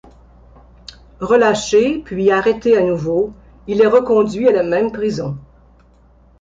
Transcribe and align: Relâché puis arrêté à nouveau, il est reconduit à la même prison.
Relâché 1.19 1.99
puis 1.99 2.31
arrêté 2.31 2.75
à 2.75 2.81
nouveau, 2.81 3.33
il 3.67 3.81
est 3.81 3.85
reconduit 3.85 4.47
à 4.47 4.51
la 4.51 4.63
même 4.63 4.91
prison. 4.91 5.37